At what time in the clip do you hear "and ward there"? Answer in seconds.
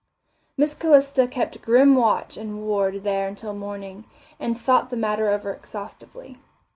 2.35-3.27